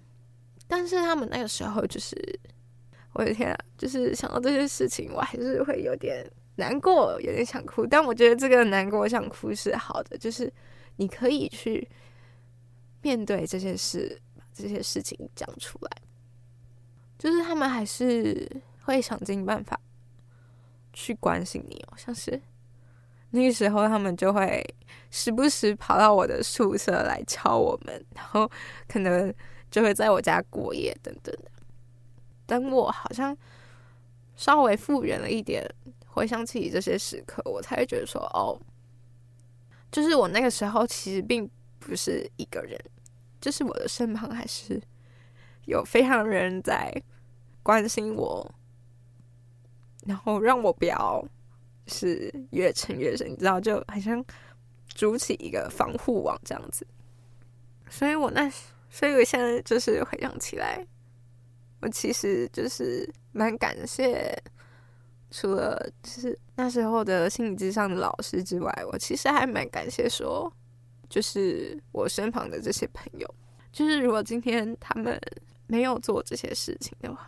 [0.68, 2.40] 但是他们那个时候就是。
[3.14, 3.58] 我的天啊！
[3.76, 6.24] 就是想到这些事情，我还是会有点
[6.58, 7.84] 难过，有点想哭。
[7.84, 10.54] 但我觉得这个难过、想哭是好的，就是
[10.98, 11.90] 你可以去
[13.02, 15.90] 面对这些事，把这些事情讲出来。
[17.18, 18.48] 就是他们还是
[18.84, 19.80] 会想尽办法
[20.94, 22.40] 去关心你哦，像是
[23.32, 24.64] 那个时候，他们就会
[25.12, 28.50] 时不时跑到我的宿舍来敲我们，然后
[28.88, 29.34] 可能
[29.70, 31.52] 就会在我家过夜等等的。
[32.46, 33.38] 等我好像
[34.36, 35.70] 稍微复原了一点，
[36.06, 38.58] 回想起这些时刻，我才会觉得说，哦，
[39.92, 42.80] 就是我那个时候其实并不是一个人，
[43.42, 44.82] 就是我的身旁还是
[45.66, 46.90] 有非常人在
[47.62, 48.50] 关心我，
[50.06, 51.22] 然后让我不要
[51.88, 54.24] 是越沉越深，你知道，就好像
[54.88, 56.86] 筑起一个防护网这样子。
[57.90, 58.52] 所以我那，
[58.90, 60.86] 所以我现在就是回想起来。
[61.80, 64.36] 我其实就是蛮感谢，
[65.30, 70.52] 除了就是那时候的心理智商的老师之外，我其实还蛮感谢说，
[71.08, 73.36] 就是我身旁的这些朋友，
[73.72, 75.22] 就是如果今天他们
[75.68, 77.28] 没有做这些事情的话，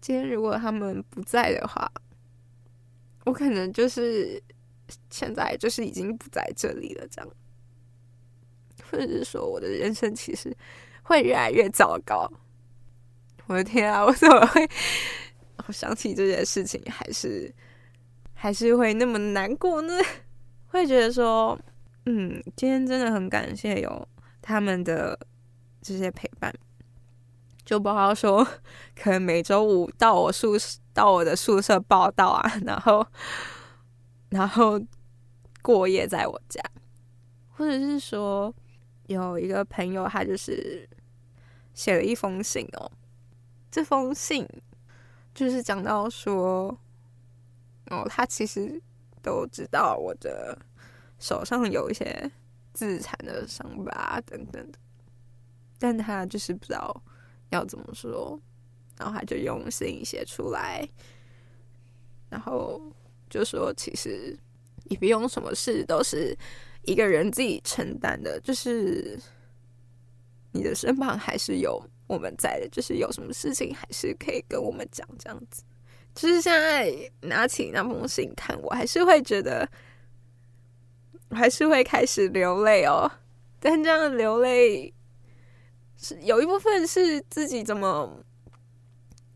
[0.00, 1.90] 今天如果他们不在的话，
[3.24, 4.42] 我可能就是
[5.10, 7.30] 现在就是已经不在这里了，这样，
[8.90, 10.56] 或者是说我的人生其实
[11.02, 12.30] 会越来越糟糕。
[13.46, 14.02] 我的天啊！
[14.04, 14.66] 我怎么会？
[15.66, 17.52] 我想起这件事情，还是
[18.32, 19.94] 还是会那么难过呢？
[20.68, 21.58] 会觉得说，
[22.06, 24.08] 嗯，今天真的很感谢有
[24.40, 25.18] 他们的
[25.82, 26.52] 这些陪伴，
[27.64, 28.46] 就包括说，
[28.94, 33.06] 可能每周五到我宿舍到我的宿舍报到啊，然后
[34.28, 34.80] 然后
[35.62, 36.62] 过夜在我家，
[37.56, 38.54] 或者是说
[39.06, 40.88] 有一个朋友，他就是
[41.72, 42.90] 写了一封信哦。
[43.70, 44.46] 这封信
[45.34, 46.78] 就是讲到说，
[47.86, 48.80] 哦，他其实
[49.22, 50.56] 都知道我的
[51.18, 52.30] 手上有一些
[52.72, 54.78] 自残的伤疤等等的，
[55.78, 57.02] 但他就是不知道
[57.54, 58.38] 要怎么说，
[58.98, 60.86] 然后他就用信写出来，
[62.28, 62.80] 然后
[63.30, 64.38] 就说其实
[64.84, 66.36] 你不用什么事都是
[66.82, 69.18] 一个人自己承担的，就是
[70.52, 71.82] 你的身旁还是有。
[72.06, 75.62] 我们在的，就是有什么事情还是可以跟我们讲这样子。
[76.14, 79.66] 就是现在拿起那封信看，我还是会觉得，
[81.30, 83.10] 还是会开始流泪哦。
[83.58, 84.92] 但这样流泪
[86.04, 88.22] 是有一部分是自己怎么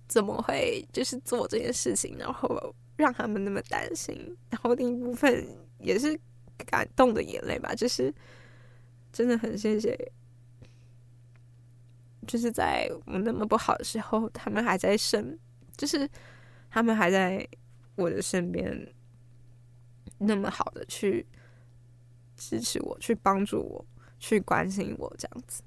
[0.07, 4.37] 怎么会就是做这件事情，然后让他们那么担心。
[4.51, 5.45] 然后另一部分
[5.81, 6.19] 也是
[6.67, 8.15] 感动的眼泪吧，就是
[9.13, 9.97] 真的很谢谢。
[12.27, 15.39] 就是在我那么不好的时候，他们还在身，
[15.79, 16.07] 就是
[16.69, 17.49] 他们还在
[17.97, 18.95] 我的身边，
[20.19, 21.25] 那么好的去
[22.37, 23.83] 支持我，去帮助我，
[24.19, 25.63] 去关心我，这样子。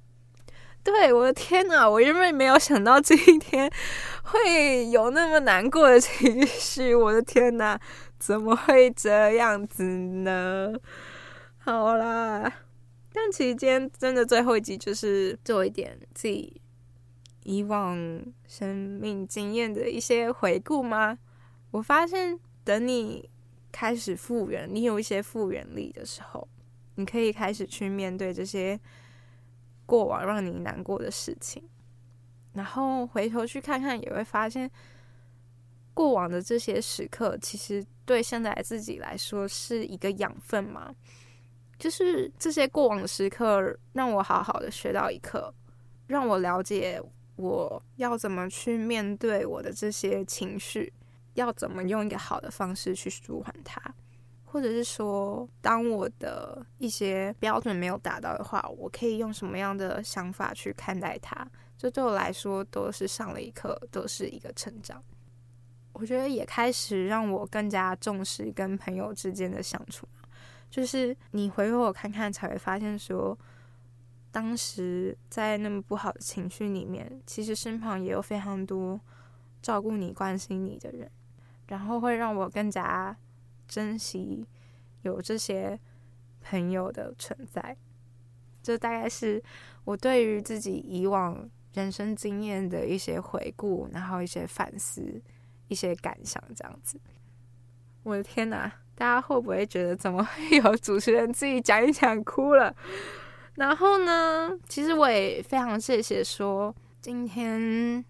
[0.83, 3.71] 对，我的天哪，我原本没有想到今天
[4.23, 7.79] 会有那么难过的情绪，我的天哪，
[8.17, 10.73] 怎么会这样子呢？
[11.59, 12.51] 好啦。
[13.13, 16.61] 但其实今天真的最后一集就是做一点自己
[17.43, 21.17] 以往生命经验的一些回顾吗？
[21.71, 23.29] 我发现等你
[23.69, 26.47] 开始复原，你有一些复原力的时候，
[26.95, 28.79] 你可以开始去面对这些
[29.91, 31.61] 过往让你难过的事情，
[32.53, 34.71] 然后回头去看看，也会发现
[35.93, 40.95] 过往的这些时刻，其实对现在自己来说是一个养分嘛。
[41.77, 45.53] 就是这些过往的时刻，让我好好的学到一课，
[46.07, 47.01] 让我了解
[47.35, 50.93] 我要怎么去面对我的这些情绪，
[51.33, 53.93] 要怎么用一个好的方式去舒缓它，
[54.51, 61.47] 或者是说，当我的一些标准没有达到的话，我可以用什么样的想法去看待它？
[61.77, 65.01] 这对我来说都是上了一课，都是一个成长。
[65.93, 70.05] 我觉得也开始让我更加重视跟朋友之间的相处。
[70.69, 73.37] 就是你回头我看看，才会发现说，
[74.33, 78.99] 当时在那么不好的情绪里面，其实身旁也有非常多
[79.61, 81.09] 照顾你、关心你的人，
[81.67, 83.15] 然后会让我更加
[83.71, 84.45] 珍惜
[85.03, 85.79] 有这些
[86.41, 87.77] 朋友的存在。
[88.61, 89.41] 这大概是
[89.85, 95.21] 我对于自己以往人生经验的一些回顾，然后一些反思、
[95.69, 96.99] 一些感想，这样子。
[98.03, 98.71] 我的天哪！
[98.93, 102.75] 大家会不会觉得怎么会有主持人自己讲一讲哭了？
[103.55, 108.03] 然后呢，其实我也非常谢谢说今天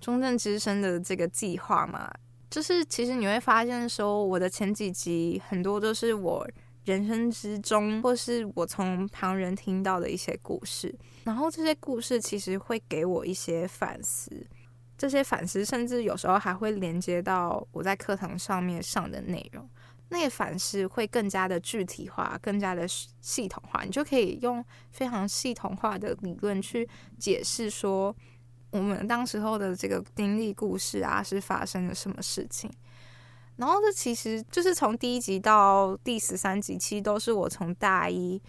[0.00, 2.12] 中正之声的这个计划嘛，
[2.54, 6.48] 就是其实你会发现说我的前几集很多都是我
[6.84, 10.94] 人生之中或是我从旁人听到的一些故事，
[11.24, 14.30] 然后这些故事其实会给我一些反思，
[14.96, 19.68] 这些反思甚至有时候还会连接到我在课堂上面上的内容。
[20.10, 22.86] 那个反思会更加的具体化，更加的
[23.20, 26.88] 系统化，你就可以用非常系统化的理论去
[27.18, 28.14] 解释说，
[28.78, 32.70] 我们当时候的这个经历故事啊，是发生了什么事情。
[33.56, 38.40] 然后这其实就是从第一集到第十三集，其实都是我从大一，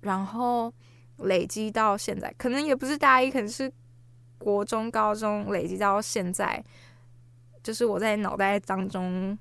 [0.00, 0.72] 然后
[1.16, 3.72] 累积到现在，可能也不是大一，可能是
[4.38, 6.62] 国中、高中累积到现在，
[7.62, 9.36] 就是我在脑袋当中。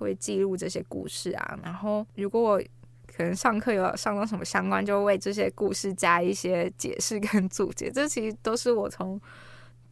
[0.00, 2.62] 会记录这些故事啊，然后如果我
[3.06, 7.90] 可能上课有上到什么相关，就为这些故事加一些解释跟注解。
[7.90, 9.20] 这其实都是我从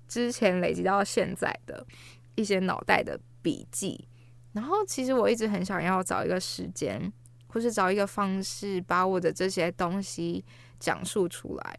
[0.09, 1.87] 之前累积到现在的
[2.35, 4.09] 一些脑袋的笔记。
[4.53, 7.13] 然后其实我一直很想要找一个时间，
[7.47, 10.45] 或是找一个方式，把我的这些东西
[10.81, 11.79] 讲述出来。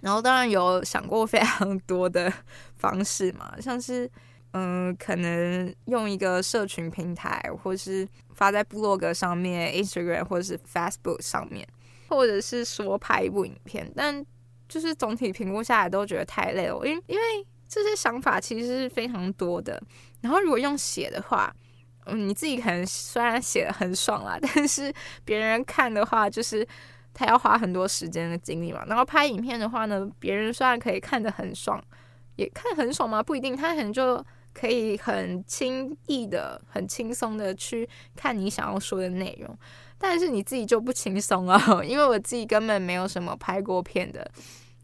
[0.00, 2.32] 然后当然有想过非常多的
[2.76, 4.10] 方式嘛，像是。
[4.56, 11.66] 嗯，可能用一个社群平台，或是发在部落格上面、Instagram 或是 Facebook 上面，
[12.06, 14.24] 或者是说拍一部影片，但
[14.68, 19.80] 就是总体评估下来都觉得太累了，因为因为这些想法其实是非常多的。
[20.20, 21.54] 然后如果用写的话，
[22.06, 24.92] 嗯，你自己可能虽然写的很爽啦， 但是
[25.24, 26.66] 别人看的话，就是
[27.12, 28.84] 他要花很多时间的精力嘛。
[28.86, 31.82] 然后拍影片的话呢，别人虽然可以看得很爽，
[32.36, 33.22] 也看很爽吗？
[33.22, 34.24] 不一定，他可能就。
[34.54, 39.58] 可以很轻易的、很轻松的去看你想要说的内容，
[40.06, 44.30] 但是你自己就不轻松啊，因为我自己根本没有什么拍过片的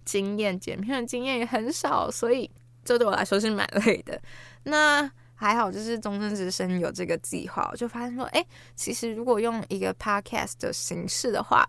[0.02, 2.50] 经验，剪片的经验也很少，所以
[2.82, 4.18] 这对我来说是蛮累的。
[4.62, 8.42] 那还好，就是中正之声有这个计划，我就发现说，哎，
[8.74, 11.68] 其实如果用一个 podcast 的形式的话，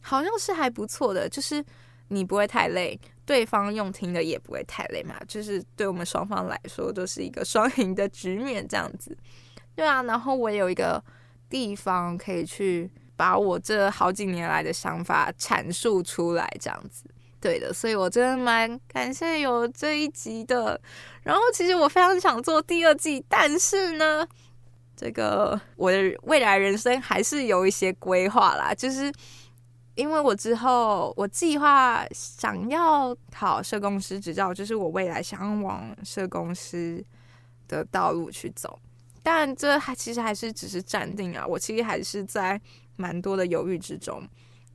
[0.00, 1.62] 好像是还不错的，就是
[2.08, 2.98] 你不会太累。
[3.24, 9.16] 对方用听的也不会太累嘛，就是对我们双方来说都是一个双赢的局面这样子。
[9.76, 11.02] 对啊，然后我有一个
[11.52, 17.04] 地方可以去把我这好几年来的想法阐述出来，这样子。
[17.38, 20.80] 对的，所以我真的蛮感谢有这一集的。
[21.22, 24.26] 然后其实我非常想做第二季，但是呢，
[24.96, 29.12] 这个我的未来人生还是有一些规划啦，就是。
[29.94, 37.04] 因为我之后我计划想要考社工师执照，就是我未来想要往社工师
[37.68, 38.78] 的道路去走，
[39.22, 41.46] 但这还其实还是只是暂定啊。
[41.46, 42.60] 我其实还是在
[42.96, 44.22] 蛮多的犹豫之中，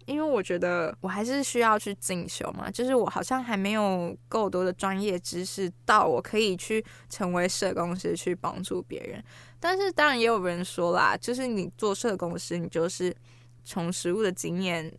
[0.05, 9.23] 因为我觉得我还是需要去进修嘛，就是我好像还没有够多的专业知识到我可以去成为社工师去帮助别人。
[9.59, 13.15] 但是当然也有人说啦，就是你做社工师，你就是
[13.63, 14.93] 从实务的经验。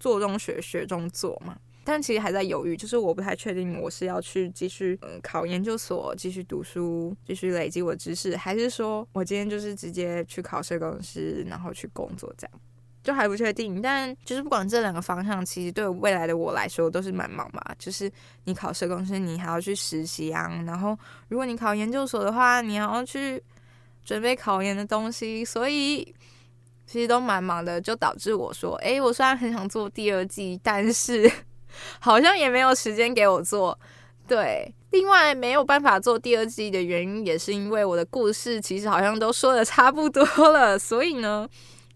[0.00, 1.58] 做中学，学中做嘛，
[1.90, 12.60] 但其实还在犹豫，就是我不太确定我是要去继续嗯考研究所，继续读书，继续累积我的知识，还是说我今天就是直接去考社工师，然后去工作这样，
[13.02, 13.80] 就还不确定。
[13.80, 17.62] 但就是不管这两个方向，其实对未来的我来说都是蛮忙嘛。
[17.78, 18.12] 就是
[18.44, 20.94] 你考社工师，你还要去实习啊，然后
[21.28, 23.42] 如果你考研究所的话，你还要去
[24.04, 26.14] 准备考研的东西，所以。
[26.90, 31.30] 其实都蛮忙的，就导致我说，诶，我虽然很想做第二季，但是
[31.98, 33.78] 好像也没有时间给我做。
[34.26, 41.48] 对，另外没有办法做第二季的原因，也是因为我的故事其实好像都说的差不多了，所以呢，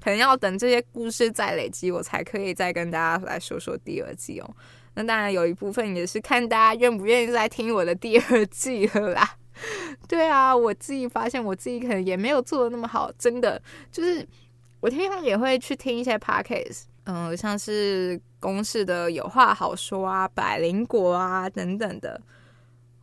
[0.02, 4.56] 可能要等这些故事再累积，我才可以再跟大家来说说第二季哦。
[4.94, 9.36] 那当然有一部分也是看大家愿不愿意再听我的第二季了啦。
[10.08, 13.60] 对啊，我自己发现我自己可能也没有做的那么好，真的
[13.90, 14.26] 就是。
[14.82, 22.20] 我平常也会去听一些 podcast，嗯、像是公式的有话好说啊、百灵果啊等等的，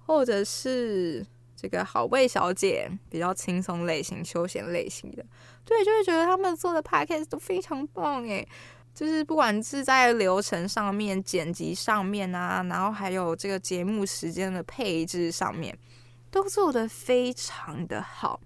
[0.06, 1.26] 或者是
[1.56, 5.26] 这个好味小姐比较轻松类型、休闲类型的，
[5.64, 8.48] 对，就会觉得他们做的 podcast 都非常棒诶，
[8.94, 15.78] 就是不管是在流程上面、剪辑上面啊，然后还有这个节目时间的配置上面，
[16.30, 18.40] 都做得非常的好。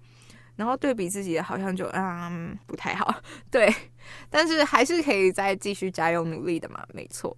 [0.56, 3.14] 然后对比自己，好像就嗯不太好，
[3.50, 3.72] 对，
[4.30, 7.36] 但是还是可以再继续加油努力的嘛，没错。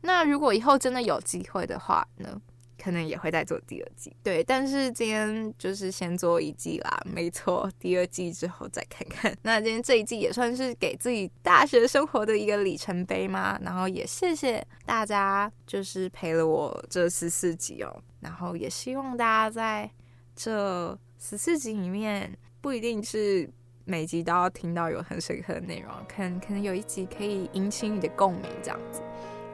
[0.00, 2.40] 那如果以后真的有机会的话呢，
[2.78, 4.44] 可能也会再做第二季，对。
[4.44, 7.70] 但是今天就是先做一季啦，没错。
[7.78, 9.34] 第二季之后再看看。
[9.40, 13.58] 那今天这一季也算是给自己大学生活的一个里程碑嘛。
[13.62, 18.02] 然后也谢谢大家，就是陪了我这十四集哦。
[18.20, 19.90] 然后也希望大家在
[20.36, 22.36] 这十四集里面。
[22.64, 23.46] 不一定是
[23.84, 29.02] 每集都要听到有很深刻的内容，可能可能有一集可以引起你的共鸣，这样子。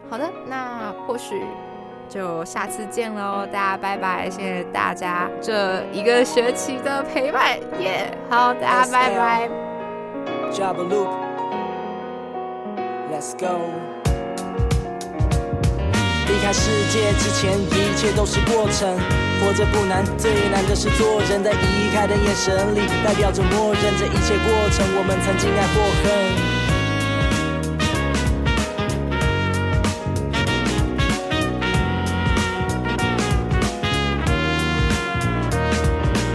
[0.08, 1.42] 好的，那或许
[2.08, 9.50] 就下次见喽，大家拜拜，谢谢大家这一个学期的陪伴，耶、好，大家拜拜。
[13.11, 13.58] Let's go.
[16.28, 18.96] 离开世界之前，一切都是过程。
[19.41, 21.43] 活着不难，最难的是做人。
[21.43, 24.86] 在离开的眼神里，代表着默认这一切过程。
[24.97, 26.05] 我们曾经爱或恨。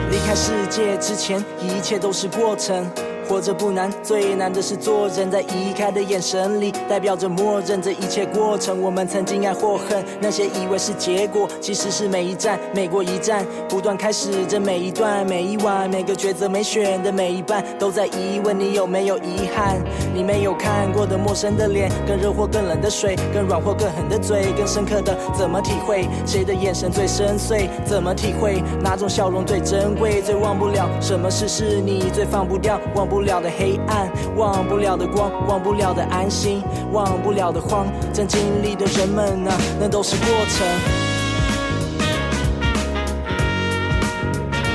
[0.10, 2.90] 离开世界之前，一切都是过程。
[3.28, 5.30] 活着不难，最难的是做人。
[5.30, 8.82] 在移开的眼神里，代表着默认这一切过程。
[8.82, 19.82] 我们曾经爱或恨，那些以为是结果，其实是每一站，每过一站，不断开始着每一段，每一晚，每个抉择没选的每一半，都在疑问你有没有遗憾？
[20.14, 26.08] 你没有看过的陌生的脸，更热或更冷的水，更软或更狠的嘴，更深刻的怎么体会？
[26.26, 27.68] 谁的眼神最深邃？
[27.84, 28.62] 怎么体会？
[28.82, 30.22] 哪种笑容最珍贵？
[30.22, 32.80] 最忘不了什么事是你最放不掉？
[32.94, 33.15] 忘不。
[33.16, 36.62] 忘不了的黑暗，忘不了的光，忘不了的安心，
[36.92, 37.88] 忘不了的慌。
[38.14, 40.68] 正经历的人们啊，那都是过程，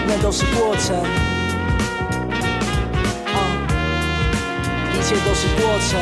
[0.07, 0.97] 那都是过程。
[3.27, 3.39] 啊，
[4.95, 6.01] 一切都是过程，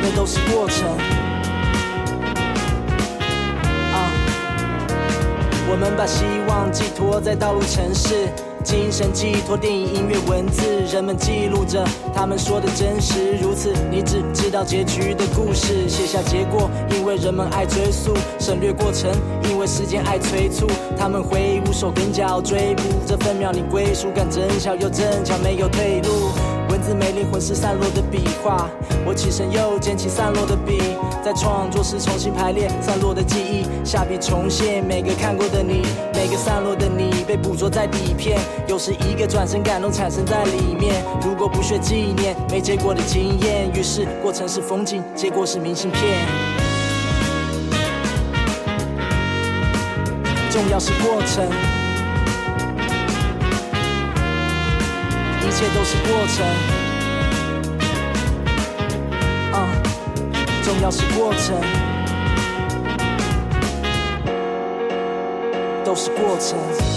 [0.00, 1.23] 那都是过程。
[5.66, 8.28] 我们把希望寄托在道路城市，
[8.62, 10.62] 精神寄托电影、音乐、文字，
[10.92, 11.82] 人们记录着
[12.14, 13.36] 他们说的真实。
[13.40, 19.10] 如此，你只知道结局的故事，写下结果，因为人们爱追溯，省略过程，
[19.48, 20.66] 因为时间爱催促。
[20.98, 26.63] 他们挥舞手跟脚追捕这分秒，你归属感真巧又正巧，没有退路。
[26.70, 28.68] 文字没灵魂是散落的笔画，
[29.04, 30.78] 我起身又捡起散落的笔，
[31.24, 35.82] 在创作时重新排列散落的记忆，下笔重现每个看过的你，
[36.14, 41.04] 每个散落的你被捕捉在底片，有时一个转身感动产生在里面。
[41.22, 46.02] 如果不学纪念，没结果的经验，于是过程是风景，结果是明信片。
[50.50, 51.83] 重要是过程。
[55.46, 56.46] 一切都是过程，
[59.52, 59.68] 啊，
[60.62, 61.54] 重要是过程，
[65.84, 66.93] 都是过程。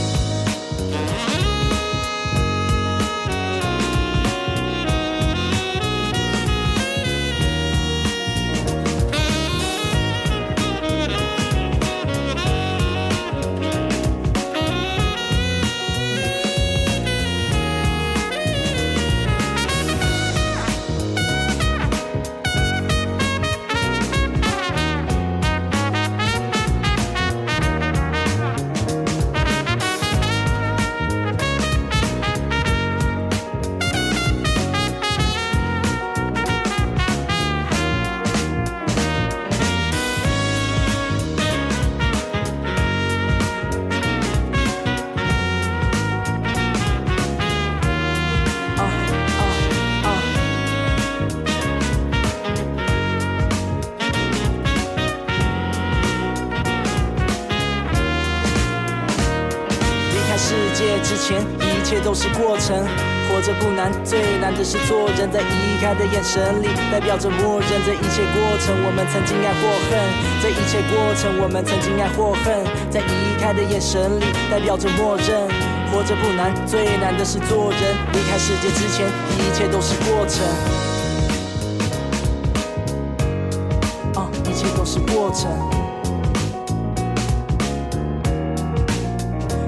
[62.08, 62.74] 都是过程。
[63.28, 65.30] 活着不难，最难的是做人。
[65.30, 68.74] 在移开的眼神里，代表着默认这一切过程。
[68.88, 70.00] 我们曾经爱或恨，
[70.42, 72.64] 这一切过程我们曾经爱或恨。
[72.90, 75.50] 在移开的眼神里，代表着默认。
[75.92, 77.82] 活着不难，最难的是做人。
[78.14, 79.06] 离开世界之前，
[79.36, 80.48] 一切都是过程。
[84.16, 85.52] 啊、一切都是过程。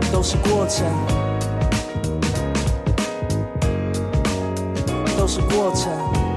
[0.09, 0.87] 都是过程。
[5.41, 6.28] 过程。